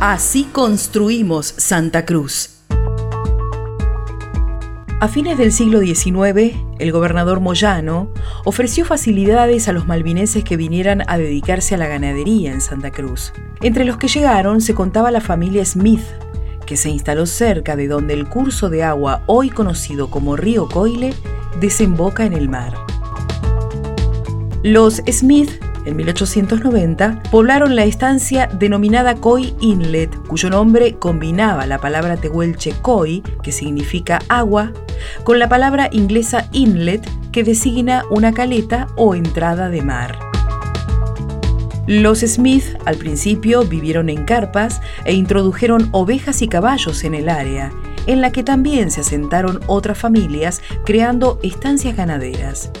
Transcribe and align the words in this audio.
Así 0.00 0.44
construimos 0.44 1.54
Santa 1.56 2.04
Cruz. 2.04 2.50
A 5.00 5.08
fines 5.08 5.38
del 5.38 5.52
siglo 5.52 5.80
XIX, 5.80 6.54
el 6.78 6.92
gobernador 6.92 7.40
Moyano 7.40 8.12
ofreció 8.44 8.84
facilidades 8.84 9.68
a 9.68 9.72
los 9.72 9.86
malvineses 9.86 10.44
que 10.44 10.58
vinieran 10.58 11.02
a 11.06 11.16
dedicarse 11.16 11.76
a 11.76 11.78
la 11.78 11.86
ganadería 11.86 12.52
en 12.52 12.60
Santa 12.60 12.90
Cruz. 12.90 13.32
Entre 13.62 13.86
los 13.86 13.96
que 13.96 14.08
llegaron 14.08 14.60
se 14.60 14.74
contaba 14.74 15.10
la 15.10 15.22
familia 15.22 15.64
Smith, 15.64 16.04
que 16.66 16.76
se 16.76 16.90
instaló 16.90 17.24
cerca 17.24 17.74
de 17.74 17.88
donde 17.88 18.12
el 18.12 18.28
curso 18.28 18.68
de 18.68 18.82
agua, 18.82 19.22
hoy 19.24 19.48
conocido 19.48 20.10
como 20.10 20.36
Río 20.36 20.68
Coile, 20.68 21.14
desemboca 21.58 22.26
en 22.26 22.34
el 22.34 22.50
mar. 22.50 22.74
Los 24.62 24.96
Smith, 25.10 25.52
en 25.86 25.96
1890, 25.96 27.22
poblaron 27.30 27.76
la 27.76 27.84
estancia 27.84 28.48
denominada 28.48 29.14
Coy 29.14 29.54
Inlet, 29.60 30.14
cuyo 30.28 30.50
nombre 30.50 30.96
combinaba 30.96 31.66
la 31.66 31.78
palabra 31.78 32.16
tehuelche 32.16 32.74
Coy, 32.82 33.22
que 33.42 33.52
significa 33.52 34.18
agua, 34.28 34.72
con 35.24 35.38
la 35.38 35.48
palabra 35.48 35.88
inglesa 35.92 36.48
inlet, 36.52 37.08
que 37.32 37.44
designa 37.44 38.02
una 38.10 38.32
caleta 38.32 38.88
o 38.96 39.14
entrada 39.14 39.68
de 39.68 39.82
mar. 39.82 40.18
Los 41.86 42.20
Smith 42.20 42.64
al 42.84 42.96
principio 42.96 43.62
vivieron 43.62 44.08
en 44.08 44.24
carpas 44.24 44.80
e 45.04 45.14
introdujeron 45.14 45.88
ovejas 45.92 46.42
y 46.42 46.48
caballos 46.48 47.04
en 47.04 47.14
el 47.14 47.28
área, 47.28 47.70
en 48.06 48.20
la 48.20 48.32
que 48.32 48.42
también 48.42 48.90
se 48.90 49.02
asentaron 49.02 49.60
otras 49.68 49.96
familias 49.96 50.62
creando 50.84 51.38
estancias 51.42 51.96
ganaderas. 51.96 52.72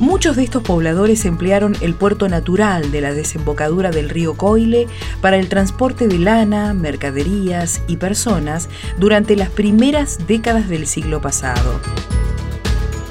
Muchos 0.00 0.34
de 0.36 0.44
estos 0.44 0.62
pobladores 0.62 1.26
emplearon 1.26 1.76
el 1.82 1.94
puerto 1.94 2.26
natural 2.26 2.90
de 2.90 3.02
la 3.02 3.12
desembocadura 3.12 3.90
del 3.90 4.08
río 4.08 4.32
Coile 4.32 4.88
para 5.20 5.36
el 5.36 5.50
transporte 5.50 6.08
de 6.08 6.18
lana, 6.18 6.72
mercaderías 6.72 7.82
y 7.86 7.98
personas 7.98 8.70
durante 8.96 9.36
las 9.36 9.50
primeras 9.50 10.26
décadas 10.26 10.70
del 10.70 10.86
siglo 10.86 11.20
pasado. 11.20 11.78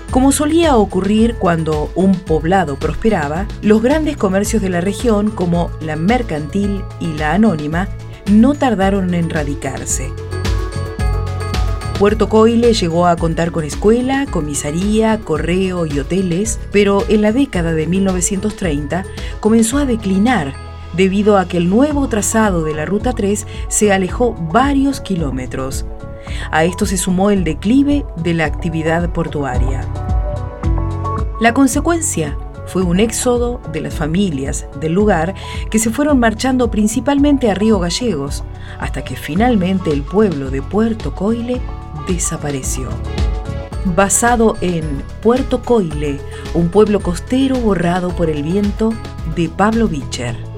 Como 0.09 0.31
solía 0.31 0.77
ocurrir 0.77 1.35
cuando 1.35 1.91
un 1.93 2.15
poblado 2.15 2.77
prosperaba, 2.77 3.45
los 3.61 3.83
grandes 3.83 4.17
comercios 4.17 4.59
de 4.59 4.69
la 4.69 4.81
región, 4.81 5.29
como 5.29 5.69
la 5.81 5.95
mercantil 5.95 6.81
y 6.99 7.13
la 7.13 7.33
anónima, 7.33 7.87
no 8.31 8.55
tardaron 8.55 9.13
en 9.13 9.29
radicarse. 9.29 10.11
Puerto 11.99 12.29
Coile 12.29 12.73
llegó 12.73 13.07
a 13.07 13.17
contar 13.17 13.51
con 13.51 13.65
escuela, 13.65 14.25
comisaría, 14.25 15.19
correo 15.19 15.85
y 15.85 15.99
hoteles, 15.99 16.57
pero 16.71 17.03
en 17.09 17.21
la 17.21 17.33
década 17.33 17.73
de 17.73 17.87
1930 17.87 19.03
comenzó 19.41 19.79
a 19.79 19.85
declinar 19.85 20.53
debido 20.95 21.37
a 21.37 21.49
que 21.49 21.57
el 21.57 21.69
nuevo 21.69 22.07
trazado 22.07 22.63
de 22.63 22.73
la 22.73 22.85
Ruta 22.85 23.11
3 23.11 23.45
se 23.67 23.91
alejó 23.91 24.33
varios 24.33 25.01
kilómetros. 25.01 25.85
A 26.51 26.63
esto 26.63 26.85
se 26.85 26.95
sumó 26.95 27.31
el 27.31 27.43
declive 27.43 28.05
de 28.23 28.33
la 28.33 28.45
actividad 28.45 29.11
portuaria. 29.11 29.85
La 31.41 31.53
consecuencia 31.53 32.37
fue 32.69 32.83
un 32.83 32.99
éxodo 32.99 33.59
de 33.73 33.81
las 33.81 33.95
familias 33.95 34.67
del 34.79 34.93
lugar 34.93 35.33
que 35.71 35.79
se 35.79 35.89
fueron 35.89 36.19
marchando 36.19 36.69
principalmente 36.69 37.49
a 37.49 37.55
Río 37.55 37.79
Gallegos, 37.79 38.43
hasta 38.79 39.03
que 39.03 39.15
finalmente 39.15 39.91
el 39.91 40.03
pueblo 40.03 40.51
de 40.51 40.61
Puerto 40.61 41.13
Coile 41.15 41.59
desapareció. 42.07 42.89
Basado 43.95 44.55
en 44.61 45.03
Puerto 45.21 45.61
Coile, 45.63 46.19
un 46.53 46.69
pueblo 46.69 46.99
costero 46.99 47.57
borrado 47.57 48.09
por 48.15 48.29
el 48.29 48.43
viento 48.43 48.93
de 49.35 49.49
Pablo 49.49 49.87
Bicher. 49.87 50.48